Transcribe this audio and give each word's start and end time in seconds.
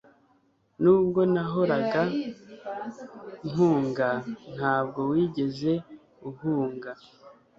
nubwo 0.81 1.21
nahoraga 1.33 2.01
mpunga, 3.49 4.09
ntabwo 4.55 4.99
wigeze 5.11 5.71
uhunga 6.29 6.91